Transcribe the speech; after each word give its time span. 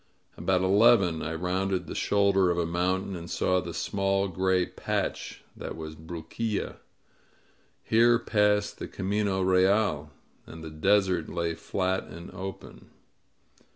About 0.35 0.61
eleven 0.63 1.21
I 1.21 1.35
rounded 1.35 1.85
the 1.85 1.93
shoulder 1.93 2.49
of 2.49 2.57
a 2.57 2.65
mountain 2.65 3.15
and 3.15 3.29
saw 3.29 3.61
the 3.61 3.71
small 3.71 4.27
gray 4.29 4.65
patch 4.65 5.43
that 5.55 5.77
was 5.77 5.93
Bruquilla. 5.95 6.77
Here 7.83 8.17
passed 8.17 8.79
the 8.79 8.87
Camino 8.87 9.41
Real, 9.43 10.09
and 10.47 10.63
the 10.63 10.71
desert 10.71 11.29
lay 11.29 11.53
flat 11.53 12.05
and 12.05 12.31
open. 12.31 12.89